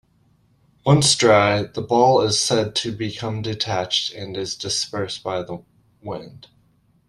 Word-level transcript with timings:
Once 0.83 1.13
dry, 1.13 1.61
the 1.61 1.79
ball 1.83 2.21
is 2.23 2.39
said 2.39 2.73
to 2.75 2.91
become 2.91 3.43
detached 3.43 4.11
and 4.15 4.35
is 4.35 4.55
dispersed 4.55 5.21
by 5.21 5.45
wind. 6.01 6.47